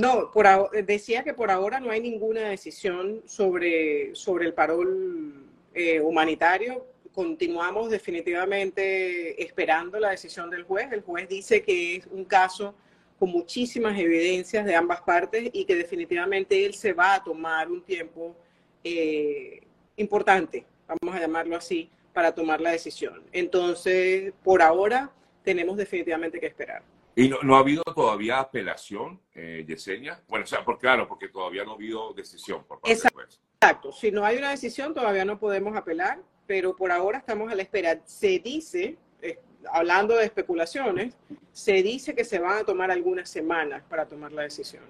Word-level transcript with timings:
No, 0.00 0.30
por 0.30 0.70
decía 0.86 1.22
que 1.22 1.34
por 1.34 1.50
ahora 1.50 1.78
no 1.78 1.90
hay 1.90 2.00
ninguna 2.00 2.48
decisión 2.48 3.20
sobre, 3.26 4.14
sobre 4.14 4.46
el 4.46 4.54
parol 4.54 5.44
eh, 5.74 6.00
humanitario. 6.00 6.86
Continuamos 7.12 7.90
definitivamente 7.90 9.42
esperando 9.42 10.00
la 10.00 10.12
decisión 10.12 10.48
del 10.48 10.62
juez. 10.62 10.90
El 10.90 11.02
juez 11.02 11.28
dice 11.28 11.62
que 11.62 11.96
es 11.96 12.06
un 12.06 12.24
caso 12.24 12.74
con 13.18 13.28
muchísimas 13.28 13.98
evidencias 13.98 14.64
de 14.64 14.74
ambas 14.74 15.02
partes 15.02 15.50
y 15.52 15.66
que 15.66 15.74
definitivamente 15.74 16.64
él 16.64 16.72
se 16.72 16.94
va 16.94 17.16
a 17.16 17.22
tomar 17.22 17.70
un 17.70 17.82
tiempo 17.82 18.34
eh, 18.82 19.60
importante, 19.96 20.64
vamos 20.88 21.14
a 21.14 21.20
llamarlo 21.20 21.56
así, 21.56 21.90
para 22.14 22.34
tomar 22.34 22.62
la 22.62 22.70
decisión. 22.70 23.22
Entonces, 23.32 24.32
por 24.42 24.62
ahora, 24.62 25.10
tenemos 25.44 25.76
definitivamente 25.76 26.40
que 26.40 26.46
esperar. 26.46 26.82
¿Y 27.20 27.28
no, 27.28 27.54
ha 27.54 27.58
habido 27.58 27.82
todavía 27.82 28.40
apelación, 28.40 29.20
eh, 29.34 29.62
Yesenia? 29.68 30.22
Bueno, 30.26 30.44
o 30.44 30.46
sea, 30.46 30.64
por, 30.64 30.78
claro, 30.78 31.06
porque 31.06 31.28
todavía 31.28 31.64
no 31.64 31.72
ha 31.72 31.74
habido 31.74 32.14
decisión 32.14 32.64
por 32.64 32.80
parte 32.80 32.92
Exacto. 32.94 33.20
Exacto. 33.60 33.92
Si 33.92 34.10
no 34.10 34.24
hay 34.24 34.38
una 34.38 34.50
decisión, 34.50 34.94
todavía 34.94 35.26
no 35.26 35.38
podemos 35.38 35.76
apelar, 35.76 36.18
pero 36.46 36.74
por 36.74 36.90
ahora 36.90 37.18
estamos 37.18 37.52
a 37.52 37.54
la 37.54 37.60
espera. 37.60 38.00
Se 38.06 38.38
dice, 38.38 38.96
eh, 39.20 39.38
hablando 39.70 40.16
de 40.16 40.24
especulaciones, 40.24 41.14
se 41.52 41.82
dice 41.82 42.14
que 42.14 42.24
se 42.24 42.38
van 42.38 42.56
a 42.56 42.64
tomar 42.64 42.90
algunas 42.90 43.28
semanas 43.28 43.82
para 43.86 44.06
tomar 44.08 44.32
la 44.32 44.42
decisión. 44.42 44.84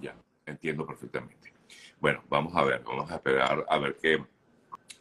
Ya, 0.00 0.16
entiendo 0.44 0.84
perfectamente. 0.84 1.52
Bueno, 2.00 2.24
vamos 2.28 2.52
a 2.56 2.64
ver, 2.64 2.82
vamos 2.84 3.08
a 3.12 3.14
esperar 3.14 3.64
a 3.68 3.78
ver 3.78 3.96
qué, 4.02 4.24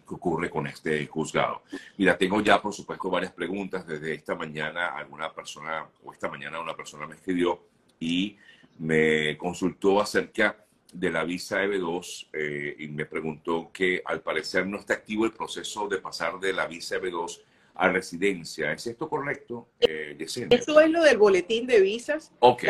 qué 0.07 0.13
ocurre 0.15 0.49
con 0.49 0.67
este 0.67 1.05
juzgado. 1.07 1.63
Mira, 1.97 2.17
tengo 2.17 2.41
ya, 2.41 2.61
por 2.61 2.73
supuesto, 2.73 3.09
varias 3.09 3.33
preguntas. 3.33 3.85
Desde 3.85 4.13
esta 4.13 4.35
mañana, 4.35 4.89
alguna 4.89 5.33
persona, 5.33 5.87
o 6.03 6.13
esta 6.13 6.29
mañana 6.29 6.59
una 6.59 6.75
persona 6.75 7.07
me 7.07 7.15
escribió 7.15 7.59
y 7.99 8.37
me 8.79 9.37
consultó 9.37 10.01
acerca 10.01 10.65
de 10.93 11.09
la 11.09 11.23
visa 11.23 11.63
EB2 11.63 12.27
eh, 12.33 12.75
y 12.79 12.87
me 12.87 13.05
preguntó 13.05 13.69
que 13.73 14.01
al 14.05 14.21
parecer 14.21 14.65
no 14.65 14.77
está 14.77 14.93
activo 14.93 15.25
el 15.25 15.33
proceso 15.33 15.87
de 15.87 15.97
pasar 15.97 16.39
de 16.39 16.53
la 16.53 16.67
visa 16.67 16.97
EB2 16.97 17.41
a 17.75 17.89
residencia. 17.89 18.71
¿Es 18.71 18.87
esto 18.87 19.09
correcto, 19.09 19.69
eh, 19.79 20.15
Eso 20.19 20.79
es 20.79 20.89
lo 20.89 21.03
del 21.03 21.17
boletín 21.17 21.67
de 21.67 21.81
visas. 21.81 22.31
Ok 22.39 22.63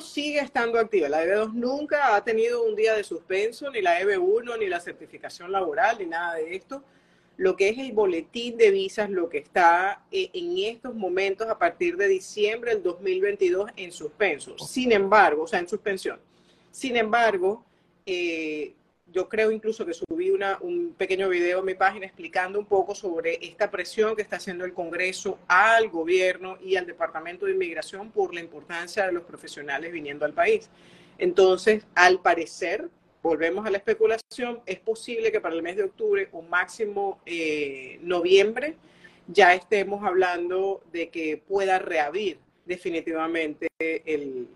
sigue 0.00 0.40
estando 0.40 0.78
activa. 0.78 1.08
La 1.08 1.24
EB2 1.24 1.54
nunca 1.54 2.14
ha 2.14 2.22
tenido 2.22 2.62
un 2.62 2.76
día 2.76 2.94
de 2.94 3.02
suspenso, 3.02 3.70
ni 3.70 3.80
la 3.80 4.00
EB1, 4.00 4.58
ni 4.58 4.66
la 4.66 4.78
certificación 4.78 5.50
laboral, 5.50 5.98
ni 5.98 6.06
nada 6.06 6.34
de 6.34 6.54
esto. 6.54 6.84
Lo 7.36 7.56
que 7.56 7.70
es 7.70 7.78
el 7.78 7.92
boletín 7.92 8.58
de 8.58 8.70
visas, 8.70 9.08
lo 9.08 9.30
que 9.30 9.38
está 9.38 10.04
eh, 10.12 10.28
en 10.34 10.58
estos 10.58 10.94
momentos 10.94 11.48
a 11.48 11.58
partir 11.58 11.96
de 11.96 12.06
diciembre 12.06 12.74
del 12.74 12.82
2022 12.82 13.70
en 13.76 13.90
suspenso. 13.90 14.58
Sin 14.58 14.92
embargo, 14.92 15.44
o 15.44 15.46
sea, 15.46 15.58
en 15.58 15.66
suspensión. 15.68 16.20
Sin 16.70 16.96
embargo, 16.96 17.64
eh, 18.04 18.74
yo 19.12 19.28
creo 19.28 19.50
incluso 19.50 19.84
que 19.84 19.94
subí 19.94 20.30
una, 20.30 20.58
un 20.60 20.94
pequeño 20.94 21.28
video 21.28 21.60
en 21.60 21.64
mi 21.64 21.74
página 21.74 22.06
explicando 22.06 22.58
un 22.58 22.66
poco 22.66 22.94
sobre 22.94 23.38
esta 23.44 23.70
presión 23.70 24.14
que 24.14 24.22
está 24.22 24.36
haciendo 24.36 24.64
el 24.64 24.72
Congreso 24.72 25.38
al 25.48 25.88
gobierno 25.88 26.58
y 26.60 26.76
al 26.76 26.86
Departamento 26.86 27.46
de 27.46 27.52
Inmigración 27.52 28.10
por 28.10 28.34
la 28.34 28.40
importancia 28.40 29.06
de 29.06 29.12
los 29.12 29.24
profesionales 29.24 29.92
viniendo 29.92 30.24
al 30.24 30.32
país. 30.32 30.68
Entonces, 31.18 31.84
al 31.94 32.20
parecer, 32.20 32.88
volvemos 33.22 33.66
a 33.66 33.70
la 33.70 33.78
especulación, 33.78 34.60
es 34.64 34.80
posible 34.80 35.30
que 35.30 35.40
para 35.40 35.54
el 35.54 35.62
mes 35.62 35.76
de 35.76 35.84
octubre 35.84 36.28
o 36.32 36.42
máximo 36.42 37.20
eh, 37.26 37.98
noviembre 38.02 38.76
ya 39.26 39.54
estemos 39.54 40.04
hablando 40.04 40.82
de 40.92 41.08
que 41.08 41.36
pueda 41.36 41.78
reabrir 41.78 42.38
definitivamente 42.64 43.68
el, 43.78 44.48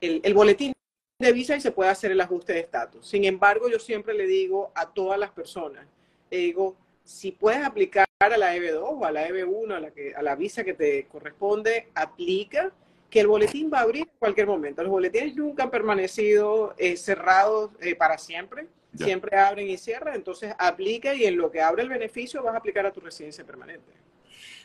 el, 0.00 0.20
el 0.22 0.34
boletín 0.34 0.74
de 1.18 1.32
visa 1.32 1.56
y 1.56 1.60
se 1.60 1.70
puede 1.70 1.90
hacer 1.90 2.10
el 2.10 2.20
ajuste 2.20 2.54
de 2.54 2.60
estatus. 2.60 3.06
Sin 3.06 3.24
embargo, 3.24 3.68
yo 3.68 3.78
siempre 3.78 4.14
le 4.14 4.26
digo 4.26 4.72
a 4.74 4.92
todas 4.92 5.18
las 5.18 5.30
personas, 5.30 5.86
le 6.30 6.38
digo, 6.38 6.76
si 7.04 7.32
puedes 7.32 7.64
aplicar 7.64 8.06
a 8.18 8.36
la 8.36 8.56
EB2 8.56 8.82
o 8.82 9.04
a 9.04 9.12
la 9.12 9.28
EB1, 9.28 9.74
a 9.74 9.80
la, 9.80 9.90
que, 9.90 10.14
a 10.14 10.22
la 10.22 10.34
visa 10.34 10.64
que 10.64 10.74
te 10.74 11.06
corresponde, 11.06 11.88
aplica, 11.94 12.72
que 13.10 13.20
el 13.20 13.28
boletín 13.28 13.70
va 13.72 13.78
a 13.78 13.82
abrir 13.82 14.02
en 14.02 14.18
cualquier 14.18 14.48
momento. 14.48 14.82
Los 14.82 14.90
boletines 14.90 15.36
nunca 15.36 15.62
han 15.62 15.70
permanecido 15.70 16.74
eh, 16.78 16.96
cerrados 16.96 17.70
eh, 17.80 17.94
para 17.94 18.18
siempre, 18.18 18.66
siempre 18.96 19.36
abren 19.38 19.68
y 19.68 19.76
cierran, 19.76 20.16
entonces 20.16 20.52
aplica 20.58 21.14
y 21.14 21.24
en 21.24 21.36
lo 21.36 21.50
que 21.50 21.60
abre 21.60 21.82
el 21.82 21.88
beneficio 21.88 22.42
vas 22.42 22.54
a 22.54 22.58
aplicar 22.58 22.86
a 22.86 22.92
tu 22.92 23.00
residencia 23.00 23.44
permanente. 23.44 23.92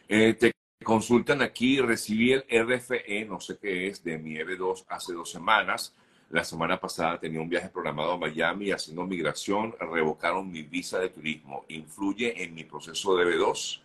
Eh, 0.07 0.34
te 0.34 0.51
consultan 0.84 1.44
aquí, 1.44 1.79
recibí 1.79 2.34
el 2.34 2.45
RFE, 2.50 3.25
no 3.25 3.40
sé 3.40 3.57
qué 3.57 3.88
es, 3.88 4.03
de 4.03 4.18
mi 4.18 4.35
EB2 4.35 4.85
hace 4.88 5.13
dos 5.13 5.29
semanas 5.29 5.94
la 6.29 6.44
semana 6.44 6.79
pasada 6.79 7.19
tenía 7.19 7.41
un 7.41 7.50
viaje 7.50 7.69
programado 7.69 8.12
a 8.12 8.17
Miami 8.17 8.72
haciendo 8.72 9.06
migración, 9.06 9.75
revocaron 9.79 10.51
mi 10.51 10.62
visa 10.62 11.00
de 11.00 11.09
turismo. 11.09 11.66
¿Influye 11.69 12.44
en 12.44 12.53
mi 12.53 12.63
proceso 12.63 13.16
de 13.17 13.25
B2? 13.25 13.81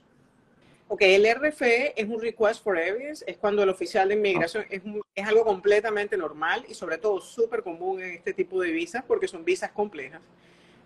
Ok, 0.89 1.01
el 1.03 1.27
RFE 1.35 1.95
es 2.01 2.07
un 2.07 2.21
request 2.21 2.63
for 2.63 2.79
evidence, 2.79 3.25
es 3.27 3.39
cuando 3.39 3.63
el 3.63 3.71
oficial 3.71 4.09
de 4.09 4.15
inmigración 4.15 4.67
es, 4.69 4.83
es 5.15 5.27
algo 5.27 5.45
completamente 5.45 6.17
normal 6.17 6.65
y 6.69 6.75
sobre 6.75 6.99
todo 6.99 7.21
súper 7.23 7.63
común 7.63 8.03
en 8.03 8.11
este 8.11 8.35
tipo 8.35 8.61
de 8.61 8.71
visas 8.71 9.03
porque 9.05 9.27
son 9.27 9.45
visas 9.45 9.71
complejas. 9.73 10.21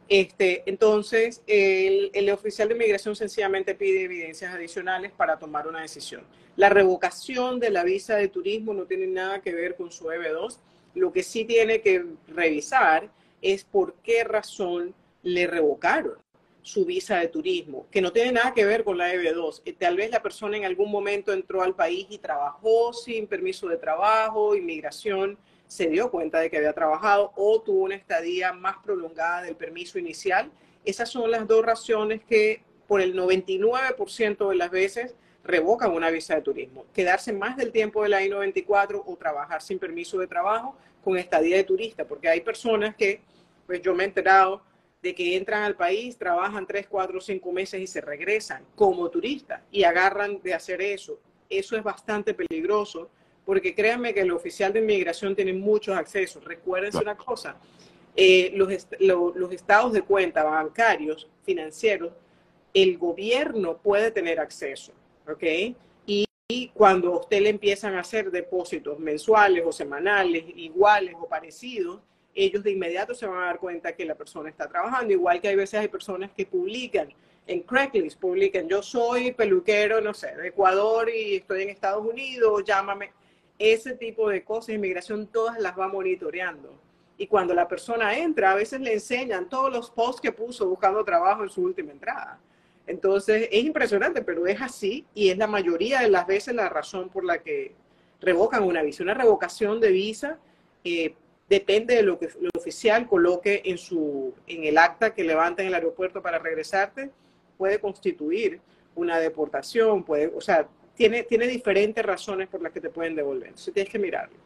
Este, 0.08 0.62
entonces, 0.64 1.42
el, 1.46 2.10
el, 2.14 2.30
oficial 2.30 2.68
de 2.68 2.74
inmigración 2.74 3.14
sencillamente 3.14 3.74
pide 3.74 4.04
evidencias 4.04 4.54
adicionales 4.54 5.10
para 5.12 5.38
tomar 5.38 5.66
una 5.66 5.82
decisión. 5.82 6.22
La 6.56 6.70
revocación 6.70 7.60
de 7.60 7.70
la 7.70 7.82
visa 7.82 8.16
de 8.16 8.28
turismo 8.28 8.72
no 8.72 8.84
tiene 8.84 9.06
nada 9.08 9.42
que 9.42 9.52
ver 9.52 9.74
con 9.74 9.90
su 9.90 10.06
EB2 10.06 10.58
lo 10.94 11.12
que 11.12 11.22
sí 11.22 11.44
tiene 11.44 11.80
que 11.80 12.04
revisar 12.28 13.10
es 13.42 13.64
por 13.64 13.94
qué 14.02 14.24
razón 14.24 14.94
le 15.22 15.46
revocaron 15.46 16.14
su 16.62 16.84
visa 16.84 17.18
de 17.18 17.28
turismo, 17.28 17.86
que 17.90 18.02
no 18.02 18.12
tiene 18.12 18.32
nada 18.32 18.52
que 18.52 18.66
ver 18.66 18.84
con 18.84 18.98
la 18.98 19.14
EB2. 19.14 19.62
Eh, 19.64 19.72
tal 19.72 19.96
vez 19.96 20.10
la 20.10 20.22
persona 20.22 20.56
en 20.56 20.64
algún 20.64 20.90
momento 20.90 21.32
entró 21.32 21.62
al 21.62 21.74
país 21.74 22.06
y 22.10 22.18
trabajó 22.18 22.92
sin 22.92 23.26
permiso 23.26 23.68
de 23.68 23.78
trabajo, 23.78 24.54
inmigración 24.54 25.38
se 25.66 25.88
dio 25.88 26.10
cuenta 26.10 26.40
de 26.40 26.50
que 26.50 26.56
había 26.56 26.72
trabajado 26.72 27.32
o 27.36 27.60
tuvo 27.60 27.84
una 27.84 27.94
estadía 27.94 28.52
más 28.52 28.76
prolongada 28.82 29.42
del 29.42 29.54
permiso 29.54 29.98
inicial. 29.98 30.50
Esas 30.84 31.10
son 31.10 31.30
las 31.30 31.46
dos 31.46 31.64
razones 31.64 32.22
que 32.24 32.62
por 32.86 33.00
el 33.02 33.14
99% 33.14 34.48
de 34.48 34.56
las 34.56 34.70
veces 34.70 35.14
revocan 35.44 35.92
una 35.92 36.10
visa 36.10 36.34
de 36.34 36.42
turismo. 36.42 36.84
Quedarse 36.92 37.32
más 37.32 37.56
del 37.56 37.72
tiempo 37.72 38.02
de 38.02 38.08
la 38.08 38.22
I-94 38.22 39.02
o 39.04 39.16
trabajar 39.16 39.62
sin 39.62 39.78
permiso 39.78 40.18
de 40.18 40.26
trabajo 40.26 40.76
con 41.02 41.16
estadía 41.16 41.56
de 41.56 41.64
turista, 41.64 42.04
porque 42.04 42.28
hay 42.28 42.40
personas 42.40 42.94
que, 42.94 43.20
pues 43.66 43.80
yo 43.80 43.94
me 43.94 44.04
he 44.04 44.06
enterado 44.06 44.62
de 45.02 45.14
que 45.14 45.36
entran 45.36 45.62
al 45.62 45.76
país, 45.76 46.18
trabajan 46.18 46.66
tres, 46.66 46.86
cuatro, 46.88 47.20
cinco 47.20 47.52
meses 47.52 47.80
y 47.80 47.86
se 47.86 48.00
regresan 48.00 48.64
como 48.74 49.08
turistas 49.08 49.62
y 49.70 49.84
agarran 49.84 50.40
de 50.42 50.54
hacer 50.54 50.82
eso. 50.82 51.20
Eso 51.48 51.76
es 51.76 51.82
bastante 51.82 52.34
peligroso 52.34 53.08
porque 53.44 53.74
créanme 53.74 54.12
que 54.12 54.20
el 54.20 54.32
oficial 54.32 54.72
de 54.72 54.80
inmigración 54.80 55.34
tiene 55.34 55.54
muchos 55.54 55.96
accesos. 55.96 56.44
Recuérdense 56.44 56.98
una 56.98 57.16
cosa, 57.16 57.56
eh, 58.14 58.52
los, 58.54 58.68
los 59.00 59.52
estados 59.52 59.92
de 59.92 60.02
cuenta 60.02 60.42
bancarios, 60.42 61.28
financieros, 61.44 62.12
el 62.74 62.98
gobierno 62.98 63.78
puede 63.78 64.10
tener 64.10 64.40
acceso. 64.40 64.92
¿Ok? 65.28 65.76
Y, 66.50 66.68
cuando 66.72 67.12
a 67.12 67.20
usted 67.20 67.42
le 67.42 67.50
empiezan 67.50 67.94
a 67.94 68.00
hacer 68.00 68.30
depósitos 68.30 68.98
mensuales 68.98 69.64
o 69.66 69.70
semanales, 69.70 70.44
iguales 70.56 71.14
o 71.20 71.28
parecidos, 71.28 72.00
ellos 72.34 72.62
de 72.62 72.70
inmediato 72.70 73.14
se 73.14 73.26
van 73.26 73.42
a 73.42 73.46
dar 73.46 73.58
cuenta 73.58 73.94
que 73.94 74.06
la 74.06 74.14
persona 74.14 74.48
está 74.48 74.66
trabajando, 74.66 75.12
igual 75.12 75.42
que 75.42 75.48
hay 75.48 75.56
veces 75.56 75.80
hay 75.80 75.88
personas 75.88 76.30
que 76.30 76.46
publican 76.46 77.08
en 77.48 77.62
Craigslist, 77.62 78.20
publican, 78.20 78.68
yo 78.68 78.82
soy 78.82 79.32
peluquero, 79.32 80.00
no 80.00 80.14
sé, 80.14 80.36
de 80.36 80.48
Ecuador 80.48 81.10
y 81.10 81.36
estoy 81.36 81.62
en 81.64 81.70
Estados 81.70 82.06
Unidos, 82.06 82.62
llámame. 82.64 83.12
Ese 83.58 83.94
tipo 83.94 84.28
de 84.28 84.44
cosas, 84.44 84.74
inmigración, 84.74 85.26
todas 85.26 85.58
las 85.58 85.76
va 85.76 85.88
monitoreando. 85.88 86.78
Y 87.16 87.26
cuando 87.26 87.52
la 87.52 87.66
persona 87.66 88.16
entra, 88.16 88.52
a 88.52 88.54
veces 88.54 88.80
le 88.80 88.92
enseñan 88.92 89.48
todos 89.48 89.72
los 89.72 89.90
posts 89.90 90.20
que 90.20 90.30
puso 90.30 90.68
buscando 90.68 91.04
trabajo 91.04 91.42
en 91.42 91.50
su 91.50 91.62
última 91.62 91.90
entrada. 91.90 92.38
Entonces, 92.88 93.48
es 93.52 93.64
impresionante, 93.64 94.22
pero 94.22 94.46
es 94.46 94.60
así 94.60 95.06
y 95.14 95.28
es 95.28 95.38
la 95.38 95.46
mayoría 95.46 96.00
de 96.00 96.08
las 96.08 96.26
veces 96.26 96.54
la 96.54 96.68
razón 96.68 97.10
por 97.10 97.24
la 97.24 97.38
que 97.38 97.74
revocan 98.20 98.62
una 98.62 98.82
visa. 98.82 99.02
Una 99.02 99.14
revocación 99.14 99.78
de 99.78 99.92
visa 99.92 100.38
eh, 100.84 101.14
depende 101.48 101.96
de 101.96 102.02
lo 102.02 102.18
que 102.18 102.26
el 102.26 102.50
oficial 102.56 103.06
coloque 103.06 103.62
en, 103.64 103.76
su, 103.78 104.34
en 104.46 104.64
el 104.64 104.78
acta 104.78 105.14
que 105.14 105.22
levanta 105.22 105.62
en 105.62 105.68
el 105.68 105.74
aeropuerto 105.74 106.22
para 106.22 106.38
regresarte, 106.38 107.10
puede 107.58 107.78
constituir 107.78 108.60
una 108.94 109.18
deportación, 109.20 110.02
puede, 110.02 110.32
o 110.34 110.40
sea, 110.40 110.66
tiene, 110.94 111.22
tiene 111.22 111.46
diferentes 111.46 112.04
razones 112.04 112.48
por 112.48 112.62
las 112.62 112.72
que 112.72 112.80
te 112.80 112.90
pueden 112.90 113.14
devolver. 113.14 113.48
Entonces, 113.48 113.72
tienes 113.72 113.92
que 113.92 113.98
mirarlo. 113.98 114.36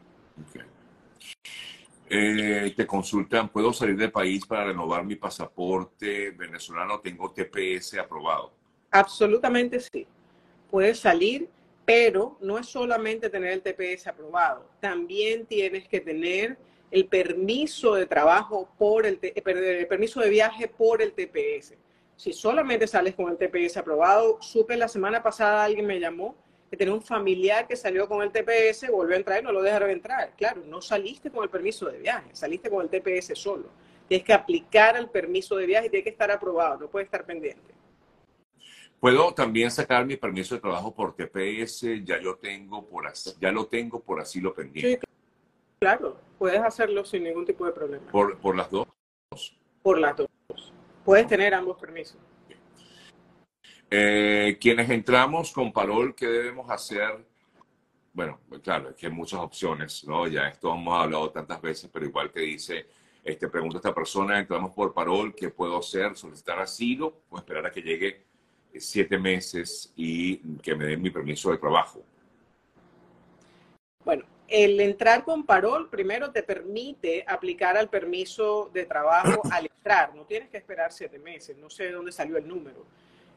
Eh, 2.09 2.73
te 2.75 2.85
consultan, 2.85 3.49
¿puedo 3.49 3.73
salir 3.73 3.97
del 3.97 4.11
país 4.11 4.45
para 4.45 4.65
renovar 4.65 5.03
mi 5.03 5.15
pasaporte 5.15 6.31
venezolano? 6.31 6.99
Tengo 6.99 7.31
TPS 7.31 7.97
aprobado. 7.99 8.53
Absolutamente 8.91 9.79
sí. 9.79 10.05
Puedes 10.69 10.99
salir 10.99 11.49
Pero 11.85 12.37
no 12.41 12.57
es 12.57 12.67
solamente 12.67 13.29
tener 13.29 13.51
el 13.51 13.61
TPS 13.61 14.07
aprobado, 14.07 14.69
también 14.79 15.45
tienes 15.45 15.87
que 15.87 15.99
tener 15.99 16.57
el 16.91 17.07
permiso 17.07 17.95
de 17.95 18.05
trabajo 18.05 18.69
por 18.77 19.05
el, 19.05 19.19
eh, 19.21 19.33
el 19.35 19.87
permiso 19.87 20.21
de 20.21 20.29
viaje 20.29 20.67
por 20.67 21.01
el 21.01 21.11
TPS. 21.11 21.75
Si 22.15 22.31
solamente 22.31 22.87
sales 22.87 23.15
con 23.15 23.29
el 23.31 23.37
TPS 23.37 23.77
aprobado, 23.77 24.37
supe 24.41 24.77
la 24.77 24.87
semana 24.87 25.21
pasada 25.21 25.65
alguien 25.65 25.85
me 25.85 25.99
llamó 25.99 26.35
que 26.73 26.77
tenía 26.77 26.95
un 26.95 27.03
familiar 27.03 27.67
que 27.67 27.75
salió 27.75 28.07
con 28.07 28.23
el 28.23 28.31
TPS, 28.31 28.89
volvió 28.89 29.13
a 29.13 29.19
entrar 29.19 29.39
y 29.39 29.43
no 29.43 29.51
lo 29.51 29.61
dejaron 29.61 29.91
entrar. 29.91 30.33
Claro, 30.35 30.63
no 30.65 30.81
saliste 30.81 31.29
con 31.29 31.43
el 31.43 31.49
permiso 31.51 31.85
de 31.85 31.99
viaje, 31.99 32.31
saliste 32.33 32.67
con 32.67 32.81
el 32.81 32.89
TPS 32.89 33.37
solo. 33.37 33.65
Tienes 34.07 34.25
que 34.25 34.33
aplicar 34.33 34.97
el 34.97 35.07
permiso 35.07 35.55
de 35.55 35.67
viaje 35.67 35.85
y 35.85 35.89
tiene 35.91 36.03
que 36.03 36.09
estar 36.09 36.31
aprobado, 36.31 36.79
no 36.79 36.87
puede 36.87 37.05
estar 37.05 37.27
pendiente. 37.27 37.75
Puedo 38.99 39.35
también 39.35 39.69
sacar 39.69 40.03
mi 40.03 40.17
permiso 40.17 40.55
de 40.55 40.61
trabajo 40.61 40.91
por 40.95 41.15
TPS, 41.15 42.03
ya 42.03 42.19
yo 42.19 42.37
tengo 42.37 42.83
por 42.89 43.05
ya 43.39 43.51
lo 43.51 43.67
tengo 43.67 43.99
por 43.99 44.19
asilo 44.19 44.51
pendiente. 44.51 44.99
Sí, 44.99 45.07
claro, 45.79 46.17
puedes 46.39 46.59
hacerlo 46.59 47.05
sin 47.05 47.25
ningún 47.25 47.45
tipo 47.45 47.67
de 47.67 47.71
problema. 47.71 48.11
¿Por, 48.11 48.39
por 48.39 48.55
las 48.55 48.71
dos? 48.71 48.87
Por 49.83 49.99
las 49.99 50.17
dos. 50.17 50.27
Puedes 51.05 51.27
tener 51.27 51.53
ambos 51.53 51.79
permisos. 51.79 52.17
Eh, 53.95 54.57
quienes 54.59 54.89
entramos 54.89 55.51
con 55.51 55.71
parol, 55.71 56.15
¿qué 56.15 56.25
debemos 56.25 56.67
hacer? 56.71 57.23
Bueno, 58.11 58.39
claro, 58.63 58.89
es 58.89 58.95
que 58.95 59.05
hay 59.05 59.11
muchas 59.11 59.39
opciones, 59.39 60.03
¿no? 60.05 60.25
Ya 60.25 60.47
esto 60.47 60.73
hemos 60.73 60.99
hablado 60.99 61.29
tantas 61.29 61.61
veces, 61.61 61.91
pero 61.93 62.03
igual 62.03 62.31
que 62.31 62.39
dice, 62.39 62.87
este, 63.23 63.47
pregunta 63.49 63.77
esta 63.77 63.93
persona, 63.93 64.39
entramos 64.39 64.73
por 64.73 64.95
parol, 64.95 65.35
¿qué 65.35 65.49
puedo 65.49 65.77
hacer? 65.77 66.15
¿Solicitar 66.15 66.57
asilo 66.57 67.21
o 67.29 67.37
esperar 67.37 67.67
a 67.67 67.71
que 67.71 67.83
llegue 67.83 68.25
siete 68.79 69.19
meses 69.19 69.93
y 69.95 70.37
que 70.57 70.73
me 70.73 70.85
den 70.85 70.99
mi 70.99 71.11
permiso 71.11 71.51
de 71.51 71.59
trabajo? 71.59 72.03
Bueno, 74.03 74.25
el 74.47 74.79
entrar 74.79 75.23
con 75.23 75.45
parol 75.45 75.91
primero 75.91 76.31
te 76.31 76.41
permite 76.41 77.23
aplicar 77.27 77.77
al 77.77 77.91
permiso 77.91 78.71
de 78.73 78.85
trabajo 78.85 79.39
al 79.51 79.67
entrar. 79.67 80.15
No 80.15 80.25
tienes 80.25 80.49
que 80.49 80.57
esperar 80.57 80.91
siete 80.91 81.19
meses. 81.19 81.55
No 81.57 81.69
sé 81.69 81.83
de 81.83 81.91
dónde 81.91 82.11
salió 82.11 82.37
el 82.37 82.47
número. 82.47 82.87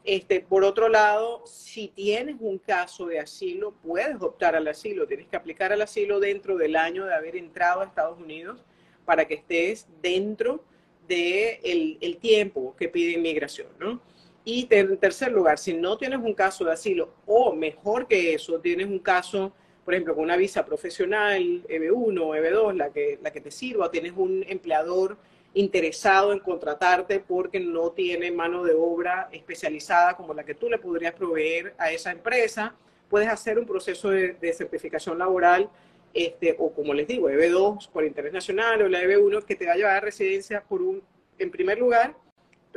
Este, 0.07 0.39
por 0.39 0.63
otro 0.63 0.87
lado, 0.87 1.43
si 1.45 1.89
tienes 1.89 2.37
un 2.39 2.59
caso 2.59 3.07
de 3.07 3.19
asilo, 3.19 3.73
puedes 3.83 4.15
optar 4.21 4.55
al 4.55 4.65
asilo. 4.69 5.05
Tienes 5.05 5.27
que 5.27 5.35
aplicar 5.35 5.73
al 5.73 5.81
asilo 5.81 6.21
dentro 6.21 6.55
del 6.55 6.77
año 6.77 7.05
de 7.05 7.13
haber 7.13 7.35
entrado 7.35 7.81
a 7.81 7.85
Estados 7.85 8.17
Unidos 8.17 8.63
para 9.03 9.27
que 9.27 9.33
estés 9.33 9.85
dentro 10.01 10.63
del 11.09 11.59
de 11.59 11.97
el 11.99 12.17
tiempo 12.19 12.73
que 12.77 12.87
pide 12.87 13.11
inmigración, 13.11 13.67
¿no? 13.79 14.01
Y 14.45 14.65
en 14.69 14.97
tercer 14.97 15.33
lugar, 15.33 15.57
si 15.57 15.73
no 15.73 15.97
tienes 15.97 16.19
un 16.19 16.33
caso 16.33 16.63
de 16.63 16.71
asilo 16.71 17.13
o 17.25 17.53
mejor 17.53 18.07
que 18.07 18.33
eso, 18.33 18.61
tienes 18.61 18.87
un 18.87 18.99
caso, 18.99 19.51
por 19.83 19.93
ejemplo, 19.93 20.15
con 20.15 20.23
una 20.23 20.37
visa 20.37 20.65
profesional, 20.65 21.63
EB1 21.67 22.21
o 22.21 22.33
EB2, 22.33 22.75
la 22.75 22.93
que, 22.93 23.19
la 23.21 23.31
que 23.33 23.41
te 23.41 23.51
sirva, 23.51 23.91
tienes 23.91 24.13
un 24.15 24.45
empleador 24.47 25.17
interesado 25.59 26.33
en 26.33 26.39
contratarte 26.39 27.19
porque 27.19 27.59
no 27.59 27.91
tiene 27.91 28.31
mano 28.31 28.63
de 28.63 28.73
obra 28.73 29.29
especializada 29.31 30.15
como 30.15 30.33
la 30.33 30.43
que 30.43 30.55
tú 30.55 30.69
le 30.69 30.77
podrías 30.77 31.13
proveer 31.13 31.73
a 31.77 31.91
esa 31.91 32.11
empresa, 32.11 32.75
puedes 33.09 33.27
hacer 33.27 33.57
un 33.57 33.65
proceso 33.65 34.09
de, 34.09 34.53
certificación 34.53 35.17
laboral, 35.17 35.69
este, 36.13 36.55
o 36.59 36.71
como 36.71 36.93
les 36.93 37.07
digo, 37.07 37.29
EB2 37.29 37.89
por 37.89 38.03
interés 38.03 38.33
nacional 38.33 38.81
o 38.81 38.87
la 38.87 39.01
EB1 39.01 39.43
que 39.43 39.55
te 39.55 39.65
va 39.65 39.73
a 39.73 39.75
llevar 39.75 39.97
a 39.97 39.99
residencia 40.01 40.63
por 40.63 40.81
un, 40.81 41.01
en 41.37 41.51
primer 41.51 41.77
lugar, 41.77 42.15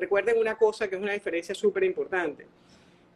Recuerden 0.00 0.38
una 0.38 0.56
cosa 0.56 0.88
que 0.88 0.96
es 0.96 1.02
una 1.02 1.12
diferencia 1.12 1.54
súper 1.54 1.84
importante. 1.84 2.46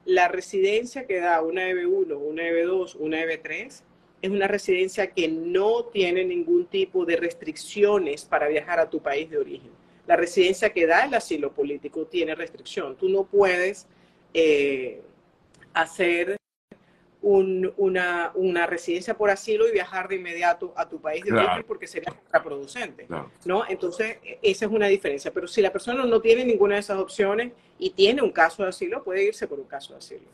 La 0.05 0.28
residencia 0.28 1.06
que 1.06 1.19
da 1.19 1.40
una 1.40 1.66
EB1, 1.70 2.14
una 2.19 2.43
EB2, 2.43 2.96
una 2.99 3.22
EB3 3.22 3.81
es 4.25 4.31
una 4.31 4.49
residencia 4.49 5.09
que 5.09 5.29
no 5.29 5.85
tiene 5.85 6.25
ningún 6.25 6.65
tipo 6.65 7.05
de 7.05 7.17
restricciones 7.17 8.25
para 8.25 8.49
viajar 8.49 8.81
a 8.81 8.88
tu 8.88 9.03
país 9.03 9.29
de 9.29 9.37
origen. 9.37 9.71
La 10.06 10.17
residencia 10.17 10.73
que 10.73 10.87
da 10.87 11.05
el 11.05 11.12
asilo 11.12 11.53
político 11.53 12.06
tiene 12.06 12.35
restricción. 12.35 12.97
Tú 12.97 13.11
no 13.11 13.25
puedes 13.25 13.87
eh, 14.32 15.03
hacer 15.75 16.38
una, 17.21 18.32
una, 18.35 18.67
residencia 18.67 19.15
por 19.15 19.29
asilo 19.29 19.69
y 19.69 19.73
viajar 19.73 20.09
de 20.09 20.17
inmediato 20.17 20.73
a 20.75 20.88
tu 20.88 21.03
país 21.03 21.23
de 21.23 21.32
origen 21.32 21.65
porque 21.67 21.87
sería 21.87 22.11
contraproducente, 22.11 23.06
¿no? 23.44 23.65
Entonces, 23.69 24.17
esa 24.41 24.65
es 24.65 24.71
una 24.71 24.87
diferencia. 24.87 25.35
Pero 25.35 25.47
si 25.47 25.61
la 25.61 25.71
persona 25.71 26.06
no 26.06 26.23
tiene 26.23 26.47
ninguna 26.47 26.76
de 26.76 26.81
esas 26.81 26.99
opciones 26.99 27.53
y 27.79 27.91
tiene 27.91 28.23
un 28.23 28.31
caso 28.31 28.62
de 28.62 28.71
asilo, 28.71 29.05
puede 29.05 29.23
irse 29.23 29.47
por 29.47 29.61
un 29.61 29.67
caso 29.67 29.93
de 29.93 29.99
asilo. 29.99 30.29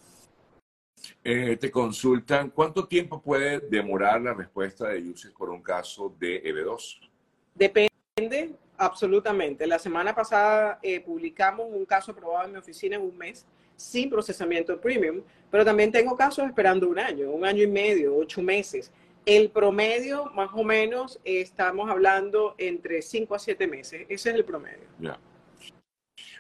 Eh, 1.22 1.56
te 1.56 1.70
consultan, 1.70 2.50
¿cuánto 2.50 2.86
tiempo 2.86 3.20
puede 3.20 3.60
demorar 3.60 4.20
la 4.20 4.34
respuesta 4.34 4.88
de 4.88 5.00
UCIS 5.10 5.32
por 5.32 5.50
un 5.50 5.62
caso 5.62 6.14
de 6.18 6.42
EB2? 6.42 7.10
Depende, 7.54 8.54
absolutamente. 8.76 9.66
La 9.66 9.78
semana 9.78 10.14
pasada 10.14 10.78
eh, 10.82 11.00
publicamos 11.00 11.66
un 11.70 11.84
caso 11.84 12.12
aprobado 12.12 12.46
en 12.46 12.52
mi 12.52 12.58
oficina 12.58 12.96
en 12.96 13.02
un 13.02 13.16
mes 13.16 13.46
sin 13.76 14.10
procesamiento 14.10 14.78
premium, 14.80 15.22
pero 15.50 15.64
también 15.64 15.90
tengo 15.90 16.16
casos 16.16 16.46
esperando 16.46 16.88
un 16.88 16.98
año, 16.98 17.30
un 17.30 17.44
año 17.44 17.62
y 17.62 17.66
medio, 17.66 18.14
ocho 18.16 18.42
meses. 18.42 18.92
El 19.26 19.50
promedio, 19.50 20.26
más 20.34 20.50
o 20.54 20.64
menos, 20.64 21.20
estamos 21.24 21.90
hablando 21.90 22.54
entre 22.58 23.02
cinco 23.02 23.34
a 23.34 23.38
siete 23.38 23.66
meses. 23.66 24.02
Ese 24.08 24.30
es 24.30 24.36
el 24.36 24.44
promedio. 24.44 24.86
Ya. 24.98 25.18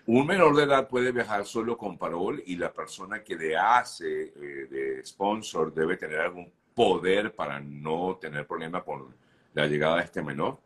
Un 0.06 0.26
menor 0.26 0.56
de 0.56 0.64
edad 0.64 0.88
puede 0.88 1.12
viajar 1.12 1.44
solo 1.44 1.76
con 1.76 1.98
parol 1.98 2.42
y 2.46 2.56
la 2.56 2.72
persona 2.72 3.22
que 3.22 3.36
le 3.36 3.56
hace 3.56 4.22
eh, 4.22 4.66
de 4.70 5.04
sponsor 5.04 5.72
debe 5.72 5.96
tener 5.96 6.20
algún 6.20 6.50
poder 6.74 7.32
para 7.34 7.60
no 7.60 8.16
tener 8.20 8.46
problema 8.46 8.82
con 8.82 9.14
la 9.54 9.66
llegada 9.66 9.96
de 9.96 10.04
este 10.04 10.22
menor. 10.22 10.58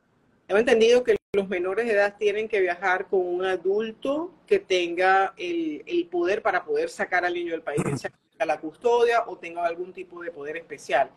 He 0.49 0.57
entendido 0.57 1.03
que 1.03 1.17
los 1.33 1.49
menores 1.49 1.87
de 1.87 1.93
edad 1.93 2.17
tienen 2.17 2.49
que 2.49 2.61
viajar 2.61 3.07
con 3.07 3.27
un 3.27 3.45
adulto 3.45 4.31
que 4.47 4.61
tenga 4.61 5.35
el, 5.37 5.83
el 5.87 6.07
poder 6.07 6.43
para 6.43 6.65
poder 6.65 6.89
sacar 6.89 7.25
al 7.25 7.35
niño 7.35 7.53
del 7.53 7.63
país, 7.63 7.83
sea 8.01 8.47
la 8.47 8.61
custodia 8.61 9.25
o 9.27 9.37
tenga 9.37 9.65
algún 9.65 9.93
tipo 9.93 10.23
de 10.23 10.31
poder 10.31 10.57
especial. 10.57 11.11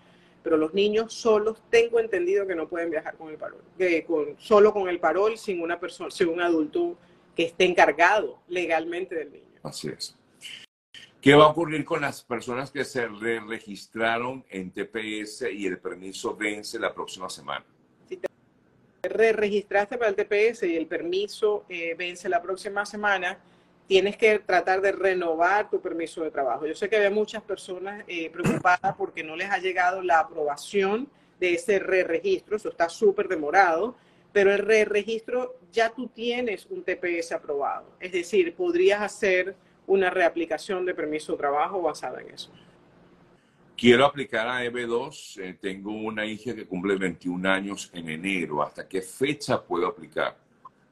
Pero 0.44 0.58
los 0.58 0.74
niños 0.74 1.14
solos, 1.14 1.62
tengo 1.69 2.00
entendido 2.00 2.48
que 2.48 2.56
no 2.56 2.68
pueden 2.68 2.90
viajar 2.90 3.16
con 3.16 3.30
el 3.30 3.38
parol, 3.38 3.62
con, 4.08 4.36
solo 4.40 4.74
con 4.74 4.88
el 4.88 5.00
parol, 5.00 5.38
sin 5.38 5.62
una 5.62 5.80
persona, 5.80 6.10
sin 6.10 6.30
un 6.30 6.42
adulto 6.42 6.96
que 7.38 7.44
esté 7.44 7.66
encargado 7.66 8.42
legalmente 8.48 9.13
del 9.13 9.31
niño. 9.31 9.60
Así 9.62 9.89
es. 9.89 10.18
¿Qué 11.22 11.36
va 11.36 11.45
a 11.45 11.50
ocurrir 11.50 11.86
con 11.86 12.01
las 12.01 12.24
personas 12.24 12.72
que 12.72 12.84
se 12.84 13.07
re 13.07 13.39
registraron 13.39 14.44
en 14.50 14.72
TPS 14.72 15.44
y 15.54 15.68
el 15.68 15.80
permiso 15.80 16.36
vence 16.36 16.80
la 16.80 16.94
próxima 16.94 17.30
semana? 17.30 17.66
re-registraste 19.04 19.98
para 19.98 20.10
el 20.10 20.16
TPS 20.16 20.63
y 20.63 20.76
el 20.76 20.88
permiso 20.88 21.64
eh, 21.69 21.95
vence 21.97 22.28
la 22.28 22.42
próxima 22.42 22.85
semana, 22.85 23.38
tienes 23.88 24.18
que 24.18 24.40
tratar 24.40 24.81
de 24.81 24.92
renovar 24.92 25.69
tu 25.69 25.80
permiso 25.80 26.23
de 26.23 26.31
trabajo. 26.31 26.66
Yo 26.66 26.76
sé 26.76 26.90
que 26.90 26.97
hay 26.97 27.14
muchas 27.14 27.42
personas 27.42 28.04
eh, 28.07 28.30
preocupadas 28.30 28.95
porque 28.97 29.23
no 29.23 29.35
les 29.35 29.50
ha 29.50 29.59
llegado 29.59 30.02
la 30.02 30.19
aprobación 30.19 31.07
de 31.40 31.54
ese 31.54 31.80
re-registro, 31.80 32.57
eso 32.57 32.69
está 32.69 32.90
súper 32.90 33.28
demorado, 33.28 33.95
pero 34.38 34.54
el 34.54 34.60
re-registro 34.60 35.56
ya 35.72 35.90
tú 35.90 36.10
tienes 36.10 36.68
un 36.68 36.84
TPS 36.84 37.32
aprobado, 37.32 37.88
es 38.00 38.12
decir, 38.12 38.54
podrías 38.54 39.02
hacer 39.02 39.56
una 39.88 40.12
reaplicación 40.12 40.86
de 40.86 40.94
permiso 40.94 41.32
de 41.32 41.40
trabajo 41.40 41.82
basada 41.82 42.22
en 42.22 42.30
eso. 42.30 42.52
Quiero 43.76 44.06
aplicar 44.06 44.48
a 44.48 44.64
EB2. 44.64 45.42
Eh, 45.42 45.58
tengo 45.60 45.92
una 45.92 46.24
hija 46.24 46.54
que 46.54 46.68
cumple 46.68 46.98
21 46.98 47.50
años 47.50 47.90
en 47.96 48.10
enero. 48.10 48.62
¿Hasta 48.62 48.88
qué 48.88 49.02
fecha 49.02 49.60
puedo 49.60 49.88
aplicar? 49.88 50.38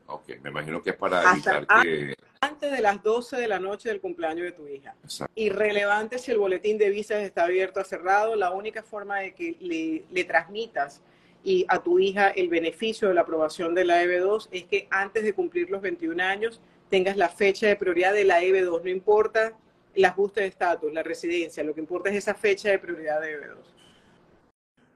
Ok, 0.08 0.30
me 0.42 0.50
imagino 0.50 0.82
que 0.82 0.90
es 0.90 0.96
para 0.96 1.32
evitar 1.32 1.68
que... 1.84 2.16
Antes 2.42 2.72
de 2.72 2.82
las 2.82 3.04
12 3.04 3.38
de 3.38 3.48
la 3.48 3.60
noche 3.60 3.90
del 3.90 4.02
cumpleaños 4.02 4.46
de 4.46 4.54
tu 4.54 4.68
hija. 4.68 4.96
Irrelevante 5.36 6.18
si 6.18 6.32
el 6.32 6.40
boletín 6.40 6.80
de 6.80 6.90
visas 6.90 7.22
está 7.22 7.44
abierto 7.44 7.80
o 7.80 7.84
cerrado, 7.84 8.36
la 8.36 8.50
única 8.50 8.82
forma 8.82 9.20
de 9.20 9.36
que 9.36 9.56
le, 9.60 10.04
le 10.10 10.24
transmitas 10.24 11.04
y 11.46 11.64
a 11.70 11.82
tu 11.82 12.00
hija 12.00 12.30
el 12.30 12.50
beneficio 12.50 13.08
de 13.08 13.14
la 13.14 13.22
aprobación 13.22 13.75
de 13.75 13.86
la 13.86 14.04
EB2 14.04 14.50
es 14.52 14.64
que 14.66 14.88
antes 14.90 15.24
de 15.24 15.34
cumplir 15.34 15.70
los 15.70 15.80
21 15.80 16.22
años 16.22 16.60
tengas 16.90 17.18
la 17.18 17.30
fecha 17.30 17.68
de 17.68 17.75
prioridad 17.75 18.14
de 18.14 18.25
la 18.25 18.42
EB2. 18.42 18.82
No 18.84 18.90
importa 18.90 19.54
el 19.94 20.06
ajuste 20.06 20.42
de 20.42 20.48
estatus, 20.48 20.92
la 20.92 21.04
residencia, 21.04 21.64
lo 21.64 21.75
que 21.75 21.82
importa 21.82 22.10
es 22.10 22.16
esa 22.16 22.34
fecha 22.34 22.70
de 22.70 22.80
prioridad 22.80 23.22
de 23.22 23.40
EB2. 23.40 23.58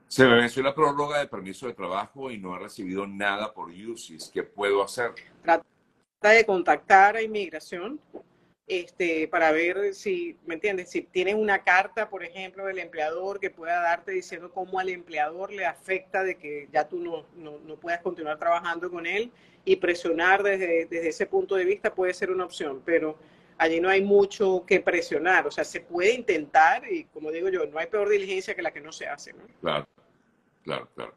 Se 0.07 0.25
me 0.25 0.37
venció 0.37 0.63
la 0.63 0.73
prórroga 0.73 1.19
de 1.19 1.27
permiso 1.27 1.67
de 1.67 1.73
trabajo 1.73 2.31
y 2.31 2.39
no 2.39 2.55
he 2.55 2.59
recibido 2.59 3.05
nada 3.05 3.53
por 3.53 3.69
UCIS. 3.69 4.31
¿Qué 4.33 4.41
puedo 4.41 4.83
hacer? 4.83 5.11
Trata 5.43 5.63
de 6.21 6.45
contactar 6.47 7.15
a 7.15 7.21
inmigración 7.21 7.99
este, 8.69 9.27
para 9.27 9.51
ver 9.51 9.95
si, 9.95 10.37
¿me 10.45 10.53
entiendes? 10.53 10.91
Si 10.91 11.01
tienes 11.01 11.33
una 11.33 11.63
carta, 11.63 12.07
por 12.07 12.23
ejemplo, 12.23 12.67
del 12.67 12.77
empleador 12.77 13.39
que 13.39 13.49
pueda 13.49 13.81
darte 13.81 14.11
diciendo 14.11 14.51
cómo 14.53 14.79
al 14.79 14.89
empleador 14.89 15.51
le 15.51 15.65
afecta 15.65 16.23
de 16.23 16.35
que 16.35 16.69
ya 16.71 16.87
tú 16.87 16.99
no, 16.99 17.25
no, 17.35 17.57
no 17.57 17.75
puedas 17.77 17.99
continuar 18.01 18.37
trabajando 18.37 18.91
con 18.91 19.07
él 19.07 19.31
y 19.65 19.75
presionar 19.77 20.43
desde, 20.43 20.85
desde 20.85 21.09
ese 21.09 21.25
punto 21.25 21.55
de 21.55 21.65
vista 21.65 21.95
puede 21.95 22.13
ser 22.13 22.29
una 22.29 22.45
opción, 22.45 22.83
pero 22.85 23.17
allí 23.57 23.79
no 23.79 23.89
hay 23.89 24.03
mucho 24.03 24.63
que 24.67 24.79
presionar, 24.79 25.47
o 25.47 25.51
sea, 25.51 25.63
se 25.63 25.81
puede 25.81 26.13
intentar 26.13 26.83
y 26.91 27.05
como 27.05 27.31
digo 27.31 27.49
yo, 27.49 27.65
no 27.65 27.79
hay 27.79 27.87
peor 27.87 28.07
diligencia 28.07 28.53
que 28.53 28.61
la 28.61 28.71
que 28.71 28.81
no 28.81 28.91
se 28.91 29.07
hace. 29.07 29.33
Claro, 29.61 29.87
claro, 30.63 30.87
claro. 30.93 31.15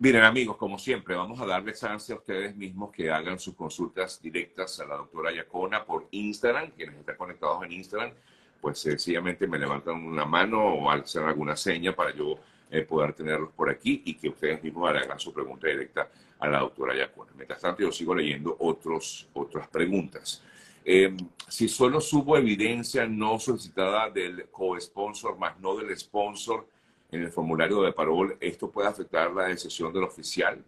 Miren 0.00 0.24
amigos, 0.24 0.56
como 0.56 0.76
siempre, 0.76 1.14
vamos 1.14 1.40
a 1.40 1.46
darle 1.46 1.72
chance 1.72 2.12
a 2.12 2.16
ustedes 2.16 2.56
mismos 2.56 2.90
que 2.90 3.12
hagan 3.12 3.38
sus 3.38 3.54
consultas 3.54 4.20
directas 4.20 4.80
a 4.80 4.86
la 4.86 4.96
doctora 4.96 5.32
Yacona 5.32 5.84
por 5.84 6.08
Instagram, 6.10 6.72
quienes 6.72 6.96
están 6.96 7.16
conectados 7.16 7.64
en 7.64 7.72
Instagram, 7.72 8.12
pues 8.60 8.80
sencillamente 8.80 9.46
me 9.46 9.56
levantan 9.56 10.04
una 10.04 10.24
mano 10.24 10.64
o 10.64 10.90
alzan 10.90 11.24
alguna 11.24 11.54
seña 11.56 11.94
para 11.94 12.12
yo 12.12 12.36
eh, 12.70 12.82
poder 12.82 13.12
tenerlos 13.12 13.52
por 13.52 13.70
aquí 13.70 14.02
y 14.04 14.14
que 14.14 14.30
ustedes 14.30 14.60
mismos 14.64 14.90
hagan 14.90 15.20
su 15.20 15.32
pregunta 15.32 15.68
directa 15.68 16.08
a 16.40 16.48
la 16.48 16.58
doctora 16.58 16.96
Yacona. 16.96 17.30
Mientras 17.36 17.60
tanto, 17.60 17.82
yo 17.82 17.92
sigo 17.92 18.16
leyendo 18.16 18.56
otros, 18.58 19.28
otras 19.32 19.68
preguntas. 19.68 20.42
Eh, 20.84 21.16
si 21.48 21.68
solo 21.68 22.00
subo 22.00 22.36
evidencia 22.36 23.06
no 23.06 23.38
solicitada 23.38 24.10
del 24.10 24.48
co-sponsor 24.50 25.38
más 25.38 25.58
no 25.60 25.76
del 25.76 25.96
sponsor 25.96 26.66
en 27.10 27.22
el 27.22 27.30
formulario 27.30 27.82
de 27.82 27.92
parol, 27.92 28.36
¿esto 28.40 28.70
puede 28.70 28.88
afectar 28.88 29.30
la 29.32 29.44
decisión 29.44 29.92
del 29.92 30.04
oficial? 30.04 30.62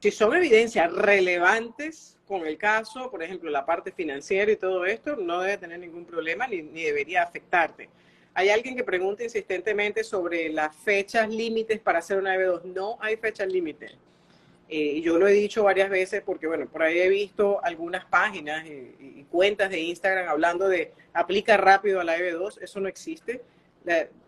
Si 0.00 0.10
son 0.10 0.36
evidencias 0.36 0.92
relevantes 0.92 2.18
con 2.26 2.46
el 2.46 2.58
caso, 2.58 3.10
por 3.10 3.22
ejemplo, 3.22 3.50
la 3.50 3.64
parte 3.64 3.90
financiera 3.90 4.52
y 4.52 4.56
todo 4.56 4.84
esto, 4.84 5.16
no 5.16 5.40
debe 5.40 5.58
tener 5.58 5.78
ningún 5.78 6.04
problema 6.04 6.46
ni, 6.46 6.62
ni 6.62 6.82
debería 6.82 7.22
afectarte. 7.22 7.88
Hay 8.34 8.48
alguien 8.48 8.74
que 8.74 8.82
pregunta 8.82 9.22
insistentemente 9.22 10.02
sobre 10.02 10.48
las 10.48 10.74
fechas 10.76 11.28
límites 11.28 11.80
para 11.80 12.00
hacer 12.00 12.18
una 12.18 12.36
EB2. 12.36 12.64
No 12.64 12.98
hay 13.00 13.16
fechas 13.16 13.46
límites. 13.46 13.96
Eh, 14.68 15.00
yo 15.02 15.18
lo 15.18 15.28
he 15.28 15.32
dicho 15.32 15.62
varias 15.62 15.88
veces 15.88 16.22
porque, 16.24 16.48
bueno, 16.48 16.66
por 16.66 16.82
ahí 16.82 16.98
he 16.98 17.08
visto 17.08 17.62
algunas 17.62 18.04
páginas 18.06 18.66
y, 18.66 19.24
cuentas 19.30 19.68
de 19.70 19.80
Instagram 19.80 20.28
hablando 20.28 20.68
de 20.68 20.92
aplica 21.12 21.56
rápido 21.56 22.00
a 22.00 22.04
la 22.04 22.18
EB2. 22.18 22.62
Eso 22.62 22.80
no 22.80 22.88
existe. 22.88 23.42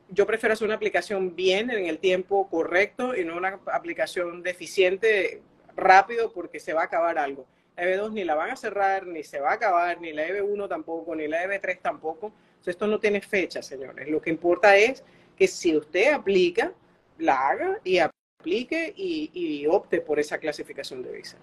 Yo 0.08 0.26
prefiero 0.26 0.52
hacer 0.52 0.66
una 0.66 0.76
aplicación 0.76 1.34
bien 1.34 1.70
en 1.70 1.86
el 1.86 1.98
tiempo 1.98 2.48
correcto 2.48 3.16
y 3.16 3.24
no 3.24 3.36
una 3.36 3.60
aplicación 3.72 4.42
deficiente 4.42 5.42
rápido 5.74 6.32
porque 6.32 6.60
se 6.60 6.72
va 6.72 6.82
a 6.82 6.84
acabar 6.84 7.18
algo. 7.18 7.46
La 7.76 7.84
EB2 7.84 8.12
ni 8.12 8.24
la 8.24 8.34
van 8.34 8.50
a 8.50 8.56
cerrar, 8.56 9.06
ni 9.06 9.22
se 9.22 9.40
va 9.40 9.50
a 9.50 9.54
acabar, 9.54 10.00
ni 10.00 10.12
la 10.12 10.26
EB1 10.26 10.68
tampoco, 10.68 11.14
ni 11.14 11.28
la 11.28 11.44
EB3 11.44 11.80
tampoco. 11.82 12.26
Entonces, 12.26 12.74
esto 12.74 12.86
no 12.86 12.98
tiene 12.98 13.20
fecha, 13.20 13.62
señores. 13.62 14.08
Lo 14.08 14.20
que 14.20 14.30
importa 14.30 14.76
es 14.76 15.04
que 15.36 15.46
si 15.46 15.76
usted 15.76 16.12
aplica, 16.12 16.72
la 17.18 17.48
haga 17.48 17.80
y 17.84 17.98
aplique 17.98 18.94
y, 18.96 19.30
y 19.34 19.66
opte 19.66 20.00
por 20.00 20.18
esa 20.18 20.38
clasificación 20.38 21.02
de 21.02 21.12
visa. 21.12 21.36